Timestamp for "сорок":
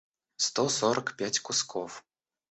0.69-1.15